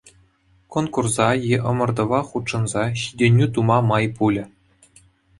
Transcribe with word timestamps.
Конкурса 0.73 1.25
е 1.57 1.59
ӑмӑртӑва 1.71 2.21
хутшӑнса 2.29 2.83
ҫитӗнӳ 3.01 3.45
тума 3.57 3.77
май 3.91 4.05
пулӗ. 4.15 4.45